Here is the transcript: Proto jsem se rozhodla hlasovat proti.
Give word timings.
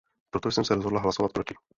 Proto 0.31 0.51
jsem 0.51 0.65
se 0.65 0.75
rozhodla 0.75 0.99
hlasovat 0.99 1.31
proti. 1.31 1.53